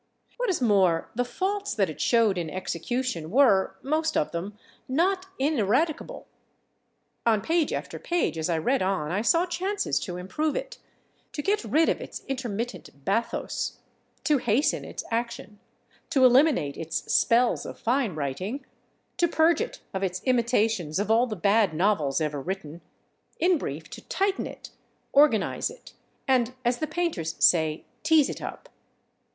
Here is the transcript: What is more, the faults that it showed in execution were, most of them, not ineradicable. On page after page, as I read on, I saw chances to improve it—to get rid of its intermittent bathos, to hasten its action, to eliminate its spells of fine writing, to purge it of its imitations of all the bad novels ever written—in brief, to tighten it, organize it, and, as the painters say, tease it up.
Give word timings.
What 0.37 0.49
is 0.49 0.63
more, 0.63 1.11
the 1.13 1.23
faults 1.23 1.75
that 1.75 1.87
it 1.87 2.01
showed 2.01 2.35
in 2.35 2.49
execution 2.49 3.29
were, 3.29 3.75
most 3.83 4.17
of 4.17 4.31
them, 4.31 4.57
not 4.87 5.27
ineradicable. 5.37 6.25
On 7.23 7.39
page 7.39 7.71
after 7.71 7.99
page, 7.99 8.35
as 8.35 8.49
I 8.49 8.57
read 8.57 8.81
on, 8.81 9.11
I 9.11 9.21
saw 9.21 9.45
chances 9.45 9.99
to 9.99 10.17
improve 10.17 10.55
it—to 10.55 11.41
get 11.43 11.63
rid 11.63 11.87
of 11.87 12.01
its 12.01 12.23
intermittent 12.27 13.05
bathos, 13.05 13.77
to 14.23 14.39
hasten 14.39 14.83
its 14.83 15.03
action, 15.11 15.59
to 16.09 16.25
eliminate 16.25 16.77
its 16.77 17.13
spells 17.13 17.63
of 17.63 17.77
fine 17.77 18.15
writing, 18.15 18.65
to 19.17 19.27
purge 19.27 19.61
it 19.61 19.81
of 19.93 20.01
its 20.01 20.23
imitations 20.23 20.97
of 20.97 21.11
all 21.11 21.27
the 21.27 21.35
bad 21.35 21.75
novels 21.75 22.19
ever 22.19 22.41
written—in 22.41 23.57
brief, 23.59 23.87
to 23.91 24.01
tighten 24.07 24.47
it, 24.47 24.71
organize 25.13 25.69
it, 25.69 25.93
and, 26.27 26.55
as 26.65 26.79
the 26.79 26.87
painters 26.87 27.35
say, 27.37 27.85
tease 28.01 28.31
it 28.31 28.41
up. 28.41 28.67